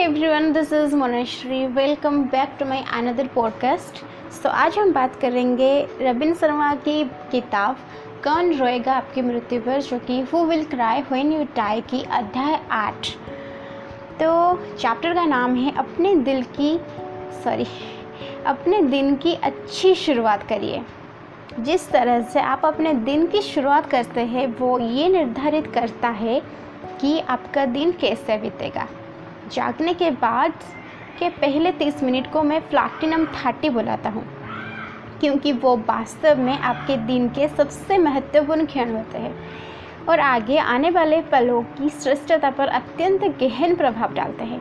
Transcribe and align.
Everyone 0.00 0.52
this 0.52 0.72
is 0.72 0.94
Moneshri 0.96 1.66
welcome 1.66 2.22
back 2.24 2.50
to 2.58 2.64
my 2.64 2.82
another 2.92 3.26
podcast 3.26 3.96
so 4.32 4.48
आज 4.48 4.78
हम 4.78 4.92
बात 4.92 5.16
करेंगे 5.16 5.88
रबिन 6.00 6.34
शर्मा 6.34 6.74
की 6.74 7.04
किताब 7.04 7.76
कौन 8.24 8.52
रोएगा 8.54 8.92
आपकी 8.92 9.22
मृत्यु 9.22 9.60
पर, 9.60 9.80
जो 9.80 9.98
कि 9.98 10.20
who 10.20 10.44
will 10.44 10.64
cry 10.64 11.02
when 11.02 11.32
you 11.32 11.42
die 11.56 11.80
की 11.80 12.02
अध्याय 12.10 12.58
आठ। 12.70 13.08
तो 14.22 14.56
चैप्टर 14.76 15.14
का 15.14 15.24
नाम 15.24 15.54
है, 15.54 15.76
अपने 15.76 16.14
दिल 16.16 16.42
की 16.42 16.76
सॉरी 17.44 17.66
अपने 18.46 18.82
दिन 18.82 19.14
की 19.16 19.34
अच्छी 19.34 19.94
शुरुआत 19.94 20.42
करिए। 20.42 20.82
जिस 21.60 21.88
तरह 21.90 22.22
से 22.22 22.40
आप 22.40 22.64
अपने 22.64 22.94
दिन 22.94 23.26
की 23.26 23.42
शुरुआत 23.42 23.90
करते 23.90 24.20
हैं, 24.20 24.46
वो 24.58 24.78
ये 24.78 25.08
निर्धारित 25.08 25.66
करता 25.66 26.08
है 26.08 26.40
कि 27.00 27.18
आपका 27.20 27.66
दिन 27.66 27.92
कैसे 27.92 28.36
बीतेगा। 28.36 28.88
जागने 29.52 29.94
के 29.94 30.10
बाद 30.10 30.52
के 31.18 31.28
पहले 31.30 31.72
तीस 31.72 32.02
मिनट 32.02 32.30
को 32.32 32.42
मैं 32.42 32.60
प्लाटिनम 32.68 33.24
थर्टी 33.26 33.70
बुलाता 33.70 34.10
हूँ, 34.10 34.24
क्योंकि 35.20 35.52
वो 35.54 35.76
वास्तव 35.78 36.38
में 36.38 36.58
आपके 36.58 36.96
दिन 37.06 37.28
के 37.28 37.48
सबसे 37.48 37.98
महत्वपूर्ण 37.98 38.66
क्षण 38.66 38.94
होते 38.96 39.18
हैं। 39.18 39.34
और 40.00 40.20
आगे 40.20 40.58
आने 40.58 40.90
वाले 40.90 41.20
पलों 41.22 41.62
की 41.62 41.88
श्रेष्ठता 41.90 42.50
पर 42.50 42.68
अत्यंत 42.68 43.24
गहन 43.38 43.74
प्रभाव 43.76 44.14
डालते 44.14 44.44
हैं। 44.44 44.60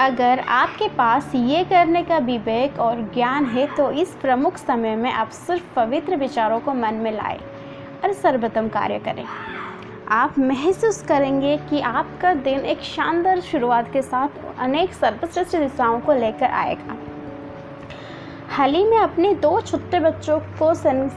अगर 0.00 0.38
आपके 0.40 0.88
पास 0.88 1.32
ये 1.34 1.62
करने 1.64 2.02
का 2.02 2.18
विवेक 2.18 2.78
और 2.80 3.00
ज्ञान 3.14 3.46
है 3.46 3.66
तो 3.76 3.90
इस 3.92 4.14
प्रमुख 4.20 4.56
समय 4.56 4.96
में 4.96 5.10
आप 5.12 5.30
सिर्फ़ 5.30 5.74
पवित्र 5.76 6.16
विचारों 6.16 6.60
को 6.60 6.74
मन 6.74 6.94
में 6.94 7.10
लाए 7.12 7.40
और 8.04 8.12
सर्वोत्तम 8.14 8.68
कार्य 8.68 8.98
करें। 8.98 9.24
आप 10.10 10.38
महसूस 10.38 11.00
करेंगे 11.02 11.56
कि 11.70 11.80
आपका 11.80 12.32
दिन 12.34 12.60
एक 12.64 12.82
शानदार 12.82 13.40
शुरुआत 13.40 13.92
के 13.92 14.02
साथ 14.02 14.28
अनेक 14.58 14.92
सर्वश्रेष्ठ 14.92 15.56
दिशाओं 15.56 15.98
को 16.00 16.12
लेकर 16.12 16.50
आएगा। 16.50 16.96
हाल 18.50 18.74
ही 18.74 18.84
में 18.84 18.96
अपने 18.98 19.34
दो 19.34 19.60
छोटे 19.60 20.00
बच्चों 20.00 20.38
को 20.58 20.72
सन, 20.74 21.08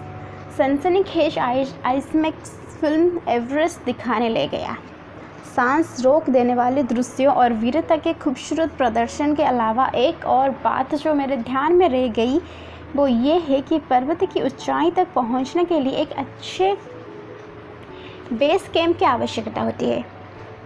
सनसनीखेज 0.57 1.37
आइसमैक्स 1.39 2.51
फ़िल्म 2.81 3.21
एवरेस्ट 3.29 3.85
दिखाने 3.85 4.29
ले 4.29 4.47
गया। 4.47 4.75
सांस 5.55 5.95
रोक 6.03 6.29
देने 6.29 6.55
वाले 6.55 6.83
दृश्यों 6.83 7.33
और 7.33 7.53
वीरता 7.53 7.97
के 7.97 8.13
खूबसूरत 8.13 8.77
प्रदर्शन 8.77 9.35
के 9.35 9.43
अलावा 9.43 9.89
एक 9.95 10.25
और 10.25 10.49
बात 10.63 10.95
जो 10.95 11.13
मेरे 11.13 11.37
ध्यान 11.37 11.75
में 11.75 11.89
रह 11.89 12.07
गई, 12.13 12.39
वो 12.95 13.07
ये 13.07 13.39
है 13.39 13.61
कि 13.61 13.79
पर्वत 13.79 14.23
की 14.33 14.41
ऊंचाई 14.41 14.91
तक 14.91 15.13
पहुँचने 15.15 15.65
के 15.65 15.79
लिए 15.79 15.93
एक 15.93 16.11
अच्छे 16.11 16.75
बेस 18.33 18.67
कैंप 18.73 18.97
की 18.97 19.05
आवश्यकता 19.05 19.61
होती 19.61 19.85
है। 19.85 20.03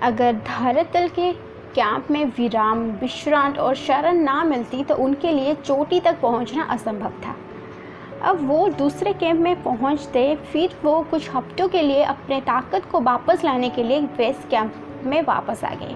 अगर 0.02 0.34
धरातल 0.48 1.08
के 1.10 1.32
कैंप 1.76 2.12
में 2.12 2.26
विराम, 2.38 2.80
विश्रांत 2.92 3.58
और 3.60 3.76
शरण 3.76 4.18
ना 4.18 4.44
मिलती 4.44 4.84
तो 4.84 4.96
उनके 4.96 5.32
लिए 5.32 5.54
चोटी 5.56 6.00
तक 6.00 6.20
पहुँचना 6.22 6.64
असंभव 6.64 7.14
था। 7.26 7.36
अब 8.22 8.48
वो 8.48 8.68
दूसरे 8.70 9.14
कैंप 9.14 9.40
में 9.40 9.62
पहुँचते, 9.64 10.36
फिर 10.52 10.76
वो 10.84 11.02
कुछ 11.02 11.30
हफ्तों 11.30 11.68
के 11.68 11.82
लिए 11.82 12.04
अपने 12.04 12.40
ताकत 12.42 12.86
को 12.92 13.02
वापस 13.02 13.44
लाने 13.46 13.70
के 13.70 13.84
लिए 13.84 14.02
बेस 14.18 14.46
कैंप 14.50 14.76
में 15.06 15.22
वापस 15.22 15.64
आ 15.64 15.74
गए। 15.76 15.96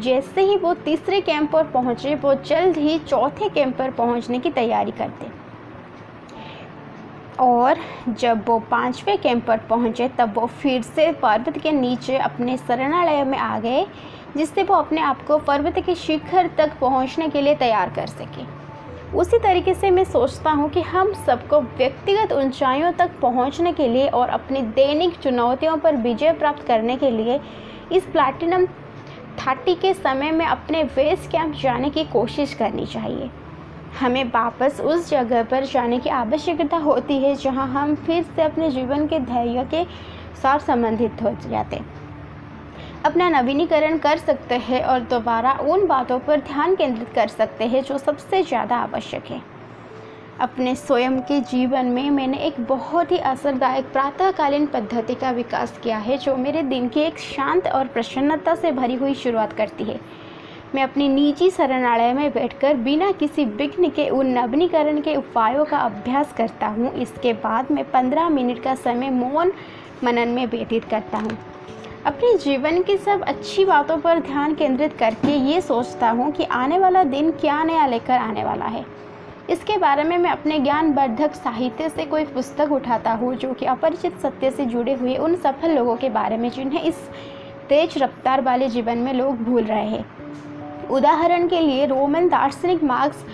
जैसे 0.00 0.40
ही 0.40 0.56
वो 0.56 0.74
तीसरे 0.74 1.20
कैंप 1.20 1.50
पर 1.50 1.64
पहुँचे, 1.64 2.14
वो 2.14 2.34
जल्द 2.34 2.76
ही 2.76 2.98
चौथे 2.98 3.48
कैंप 3.48 3.76
पर 3.76 3.90
पहुँचने 3.90 4.38
की 4.38 4.50
तैयारी 4.50 4.90
करते। 4.90 5.37
और 7.40 7.76
जब 8.10 8.44
वो 8.48 8.58
पाँचवें 8.70 9.16
कैंप 9.18 9.44
पर 9.46 9.58
पहुँचे, 9.68 10.08
तब 10.08 10.32
वो 10.36 10.46
फिर 10.46 10.82
से 10.82 11.10
पर्वत 11.12 11.58
के 11.58 11.72
नीचे 11.72 12.16
अपने 12.18 12.56
शरणालय 12.56 13.24
में 13.24 13.38
आ 13.38 13.58
गए, 13.58 13.86
जिससे 14.36 14.62
वो 14.62 14.74
अपने 14.74 15.00
आप 15.00 15.26
को 15.26 15.38
पर्वत 15.38 15.78
के 15.86 15.94
शिखर 15.94 16.50
तक 16.58 16.78
पहुँचने 16.80 17.28
के 17.28 17.40
लिए 17.42 17.54
तैयार 17.54 17.90
कर 17.90 18.06
सके। 18.06 18.46
उसी 19.16 19.38
तरीके 19.38 19.74
से 19.74 19.90
मैं 19.90 20.04
सोचता 20.04 20.50
हूँ 20.50 20.68
कि 20.70 20.80
हम 20.82 21.12
सबको 21.26 21.60
व्यक्तिगत 21.60 22.32
ऊंचाइयों 22.32 22.92
तक 22.92 23.18
पहुँचने 23.20 23.72
के 23.72 23.88
लिए 23.88 24.08
और 24.08 24.28
अपनी 24.28 24.62
दैनिक 24.74 25.16
चुनौतियों 25.18 25.76
पर 25.76 25.96
विजय 25.96 26.32
प्राप्त 26.32 26.66
करने 26.66 26.96
के 26.96 27.10
लिए 27.10 27.40
इस 27.92 28.06
प्लैटिनम 28.06 28.66
थर्टी 29.38 29.74
के 29.74 29.92
समय 29.94 30.30
में 30.30 30.44
अपने 30.46 30.82
बेस 30.84 31.28
कैंप 31.32 31.54
जाने 31.54 31.90
की 31.90 32.04
कोशिश 32.04 32.54
करनी 32.54 32.86
चाहिए। 32.86 33.30
हमें 34.00 34.24
वापस 34.24 34.80
उस 34.80 35.08
जगह 35.10 35.42
पर 35.42 35.64
जाने 35.66 35.98
की 35.98 36.10
आवश्यकता 36.12 36.76
होती 36.78 37.18
है 37.18 37.34
जहाँ 37.36 37.66
हम 37.68 37.94
फिर 37.96 38.22
से 38.26 38.42
अपने 38.42 38.70
जीवन 38.70 39.06
के 39.06 39.18
धैर्य 39.20 39.64
के 39.70 39.84
साथ 40.42 40.58
संबंधित 40.58 41.22
हो 41.22 41.30
जाते 41.42 41.80
अपना 43.06 43.28
नवीनीकरण 43.30 43.98
कर 43.98 44.18
सकते 44.18 44.54
हैं 44.58 44.82
और 44.82 45.00
दोबारा 45.10 45.52
उन 45.64 45.86
बातों 45.86 46.18
पर 46.18 46.40
ध्यान 46.42 46.74
केंद्रित 46.76 47.12
कर 47.14 47.28
सकते 47.28 47.64
हैं 47.64 47.82
जो 47.82 47.98
सबसे 47.98 48.42
ज़्यादा 48.42 48.76
आवश्यक 48.76 49.26
है। 49.26 49.40
अपने 50.40 50.74
स्वयं 50.76 51.18
के 51.20 51.40
जीवन 51.42 51.86
में 51.86 52.08
मैंने 52.10 52.38
एक 52.38 52.60
बहुत 52.60 53.12
ही 53.12 53.18
असरदायक 53.18 53.92
प्रातःकालीन 53.92 54.66
पद्धति 54.66 55.14
का 55.14 55.30
विकास 55.30 55.78
किया 55.82 55.98
है, 55.98 56.18
जो 56.18 56.36
मेरे 56.36 56.62
दिन 56.64 56.88
की 56.88 57.00
एक 57.00 57.18
शांत 57.18 57.66
और 57.66 57.86
प्रसन्नता 57.86 58.54
से 58.54 58.72
भरी 58.72 58.94
हुई 58.94 59.14
शुरुआत 59.16 59.52
करती 59.52 59.84
है। 59.84 60.00
मैं 60.74 60.82
अपनी 60.82 61.08
निजी 61.08 61.48
शरणालय 61.50 62.12
में 62.12 62.30
बैठकर 62.32 62.74
बिना 62.76 63.10
किसी 63.12 63.44
विघ्न 63.44 63.88
के 63.90 64.08
उन 64.08 64.26
नवीनीकरण 64.28 65.00
के 65.00 65.14
उपायों 65.16 65.64
का 65.64 65.78
अभ्यास 65.78 66.32
करता 66.32 66.66
हूँ। 66.66 66.92
इसके 66.94 67.32
बाद 67.34 67.70
मैं 67.72 67.84
पंद्रह 67.90 68.28
मिनट 68.28 68.62
का 68.62 68.74
समय 68.74 69.10
मौन 69.10 69.52
मनन 70.04 70.28
में 70.28 70.44
व्यतीत 70.46 70.84
करता 70.84 71.18
हूँ। 71.18 71.38
अपने 72.06 72.36
जीवन 72.38 72.82
की 72.82 72.96
सब 72.96 73.22
अच्छी 73.22 73.64
बातों 73.64 73.96
पर 73.98 74.20
ध्यान 74.20 74.54
केंद्रित 74.54 74.96
करके 74.98 75.36
ये 75.44 75.60
सोचता 75.60 76.10
हूँ 76.10 76.30
कि 76.32 76.44
आने 76.44 76.78
वाला 76.78 77.04
दिन 77.06 77.30
क्या 77.30 77.62
नया 77.64 77.86
लेकर 77.86 78.18
आने 78.18 78.44
वाला 78.44 78.66
है। 78.66 78.84
इसके 79.50 79.76
बारे 79.78 80.04
में 80.04 80.16
मैं 80.18 80.30
अपने 80.30 80.58
ज्ञानवर्धक 80.58 81.34
साहित्य 81.34 81.88
से 81.88 82.04
कोई 82.04 82.24
पुस्तक 82.26 82.72
उठाता 82.72 83.12
हूँ 83.12 83.34
जो 83.36 83.52
कि 83.54 83.66
अपरिचित 83.66 84.18
सत्य 84.18 84.50
से 84.50 84.66
जुड़े 84.66 84.94
हुए 84.94 85.16
उन 85.16 85.36
सफल 85.36 85.74
लोगों 85.76 85.96
के 85.96 86.10
बारे 86.10 86.36
में 86.36 86.48
जिन्हें 86.50 86.82
इस 86.82 87.08
तेज 87.68 87.98
रफ्तार 87.98 88.40
वाले 88.42 88.68
जीवन 88.68 88.98
में 88.98 89.12
लोग 89.14 89.42
भूल 89.44 89.64
रहे 89.64 89.86
हैं। 89.86 90.04
उदाहरण 90.90 91.48
के 91.48 91.60
लिए 91.60 91.86
रोमन 91.86 92.28
दार्शनिक 92.28 92.84
मार्क्स 92.84 93.24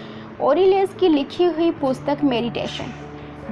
ओरिलेस 0.41 0.95
की 0.95 1.09
लिखी 1.09 1.45
हुई 1.45 1.71
पुस्तक 1.71 2.25
meditation, 2.25 2.93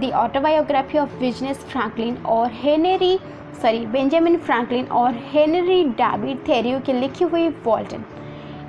the 0.01 0.11
autobiography 0.13 0.99
of 0.99 1.19
business 1.19 1.59
Franklin 1.65 2.17
और 2.27 2.51
हेनरी, 2.53 3.19
सॉरी, 3.63 3.87
बेंजामिन 3.87 4.37
फ्रैंकलिन 4.37 4.87
और 4.87 5.15
हेनरी 5.33 5.85
डैविड 5.85 6.39
थेरियो 6.49 6.81
की 6.81 6.93
लिखी 6.93 7.25
हुई 7.25 7.49
वॉल्टन 7.65 8.05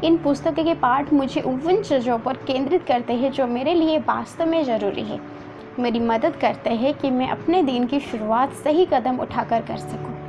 इन 0.04 0.18
पुस्तकों 0.18 0.64
के 0.64 0.74
पाठ 0.74 1.14
मुझे 1.14 1.42
उन 1.42 1.82
चीज़ों 1.82 2.18
पर 2.20 2.38
केंद्रित 2.48 2.86
करते 2.86 3.14
हैं 3.14 3.32
जो 3.32 3.48
मेरे 3.48 3.74
लिए 3.74 4.00
वास्तव 4.00 4.46
में 4.46 4.64
ज़रूरी 4.64 5.04
है 5.04 5.20
मेरी 5.80 6.00
मदद 6.00 6.36
करते 6.36 6.70
हैं 6.70 6.94
कि 6.94 7.12
मैं 7.12 7.30
अपने 7.30 7.64
दिन 7.64 7.88
की 7.88 8.00
शुरुआत 8.00 8.54
सही 8.54 8.86
कदम 8.86 9.20
उठाकर 9.20 9.62
कर 9.62 9.78
सकूँ। 9.78 10.23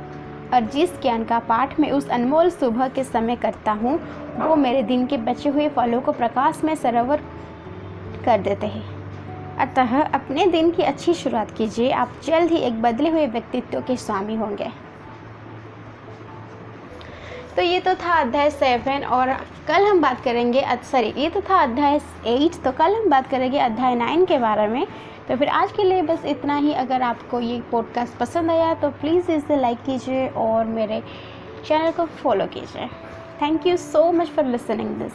और 0.53 0.65
जिस 0.73 0.99
ज्ञान 1.01 1.23
का 1.23 1.39
पाठ 1.41 1.79
मैं 1.79 1.91
उस 1.91 2.09
अनमोल 2.09 2.49
सुबह 2.49 2.87
के 2.87 3.03
समय 3.03 3.35
करता 3.35 3.71
हूँ, 3.73 3.97
वो 4.37 4.55
मेरे 4.55 4.83
दिन 4.83 5.05
के 5.07 5.17
बचे 5.19 5.49
हुए 5.49 5.67
फलों 5.69 6.01
को 6.01 6.11
प्रकाश 6.13 6.61
में 6.63 6.75
सरोवर 6.75 7.21
कर 8.25 8.41
देते 8.41 8.67
हैं। 8.67 8.83
अतः 9.59 10.01
अपने 10.01 10.45
दिन 10.47 10.71
की 10.71 10.83
अच्छी 10.83 11.13
शुरुआत 11.13 11.51
कीजिए। 11.51 11.91
आप 11.91 12.13
जल्द 12.25 12.51
ही 12.51 12.57
एक 12.59 12.81
बदले 12.81 13.09
हुए 13.09 13.27
व्यक्तित्व 13.27 13.81
के 13.81 13.95
स्वामी 13.97 14.35
होंगे। 14.35 14.69
तो 17.55 17.61
ये 17.61 17.79
तो 17.79 17.93
था 17.95 18.13
अध्याय 18.13 18.49
सेवन 18.51 19.03
और 19.07 19.31
कल 19.67 19.85
हम 19.85 20.01
बात 20.01 20.21
करेंगे 20.23 20.63
सॉरी 20.83 21.13
ये 21.17 21.29
तो 21.29 21.41
था 21.41 21.61
अध्याय 21.63 21.95
एट 22.27 22.55
तो 22.63 22.71
कल 22.71 22.95
हम 22.95 23.09
बात 23.09 23.27
करेंगे 23.27 23.59
अध्याय 23.59 23.95
नाइन 23.95 24.25
के 24.25 24.37
बारे 24.39 24.67
में। 24.67 24.85
तो 25.27 25.35
फिर 25.35 25.47
आज 25.49 25.71
के 25.71 25.83
लिए 25.83 26.01
बस 26.01 26.25
इतना 26.25 26.55
ही। 26.55 26.73
अगर 26.73 27.01
आपको 27.01 27.39
ये 27.39 27.61
पॉडकास्ट 27.71 28.17
पसंद 28.17 28.51
आया 28.51 28.73
तो 28.73 28.89
प्लीज़ 28.91 29.31
इसे 29.31 29.55
लाइक 29.55 29.77
कीजिए 29.85 30.27
और 30.27 30.65
मेरे 30.65 31.01
चैनल 31.65 31.91
को 31.91 32.05
फॉलो 32.05 32.45
कीजिए। 32.47 32.87
Thank 33.41 33.67
you 33.67 33.77
so 33.77 34.11
much 34.11 34.27
for 34.27 34.45
listening 34.45 34.89
this 34.89 35.13